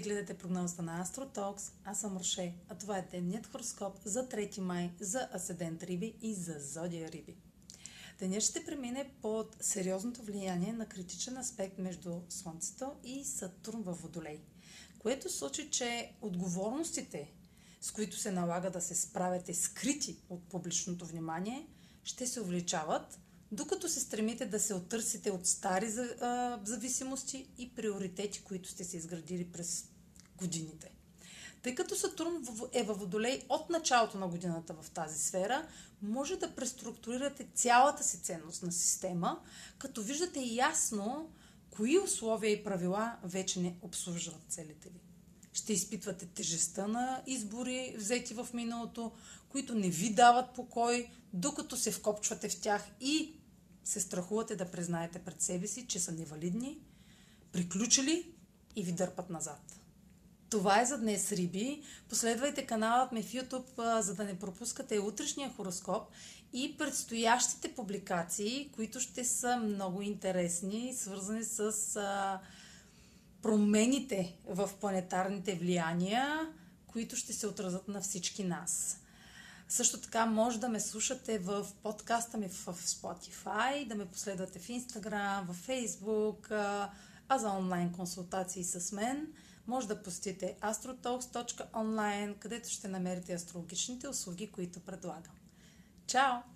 [0.00, 1.72] гледате прогнозата на AstroTalks.
[1.84, 6.34] Аз съм Роше, а това е дневният хороскоп за 3 май за Аседент Риби и
[6.34, 7.36] за Зодия Риби.
[8.18, 14.40] Денят ще премине под сериозното влияние на критичен аспект между Слънцето и Сатурн във Водолей,
[14.98, 17.32] което сочи, че отговорностите,
[17.80, 21.66] с които се налага да се справяте скрити от публичното внимание,
[22.04, 23.20] ще се увеличават–
[23.52, 25.90] докато се стремите да се оттърсите от стари
[26.64, 29.84] зависимости и приоритети, които сте се изградили през
[30.36, 30.90] годините.
[31.62, 35.66] Тъй като Сатурн е във Водолей от началото на годината в тази сфера,
[36.02, 39.40] може да преструктурирате цялата си ценностна система,
[39.78, 41.30] като виждате ясно
[41.70, 45.00] кои условия и правила вече не обслужват целите ви.
[45.56, 49.12] Ще изпитвате тежестта на избори, взети в миналото,
[49.48, 53.32] които не ви дават покой, докато се вкопчвате в тях и
[53.84, 56.78] се страхувате да признаете пред себе си, че са невалидни,
[57.52, 58.32] приключили
[58.76, 59.80] и ви дърпат назад.
[60.50, 61.82] Това е за днес, Риби.
[62.08, 66.08] Последвайте каналът ми в YouTube, за да не пропускате утрешния хороскоп
[66.52, 71.72] и предстоящите публикации, които ще са много интересни, свързани с
[73.46, 76.52] промените в планетарните влияния,
[76.86, 79.00] които ще се отразят на всички нас.
[79.68, 84.68] Също така може да ме слушате в подкаста ми в Spotify, да ме последвате в
[84.68, 86.50] Instagram, в Facebook,
[87.28, 89.26] а за онлайн консултации с мен
[89.66, 95.34] може да посетите astrotalks.online, където ще намерите астрологичните услуги, които предлагам.
[96.06, 96.55] Чао!